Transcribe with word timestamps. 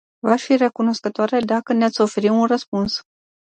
V-aș 0.19 0.41
fi 0.43 0.55
recunoscătoare 0.55 1.39
dacă 1.39 1.73
ne-ați 1.73 2.01
oferi 2.01 2.29
un 2.29 2.45
răspuns. 2.45 3.03